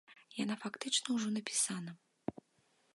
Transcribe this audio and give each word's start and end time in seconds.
Яна 0.43 0.55
фактычна 0.63 1.07
ўжо 1.19 1.29
напісана. 1.37 1.91